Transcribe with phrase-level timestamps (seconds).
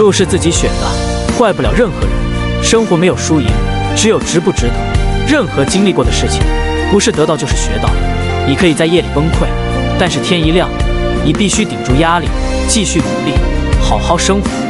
[0.00, 2.10] 路是自己选的怪不了任何人。
[2.62, 3.46] 生活没有输赢
[3.94, 4.74] 只有值不值得。
[5.28, 6.40] 任何经历过的事情
[6.90, 7.90] 不是得到就是学到。
[8.48, 9.46] 你可以在夜里崩溃
[9.98, 10.68] 但是天一亮
[11.22, 12.26] 你必须顶住压力
[12.66, 13.34] 继续努力
[13.80, 14.69] 好好生活。